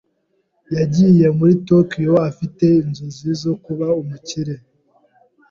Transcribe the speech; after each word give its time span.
Yagiye 0.77 1.25
muri 1.37 1.53
Tokiyo 1.67 2.13
afite 2.29 2.65
inzozi 2.85 3.29
zo 3.41 3.53
kuba 3.63 3.87
umukire. 4.01 4.55